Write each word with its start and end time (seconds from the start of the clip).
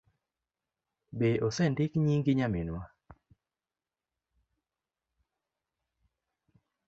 Be 1.17 1.29
osendik 1.47 1.91
nyingi 2.05 2.31
nyaminwa? 2.37 2.81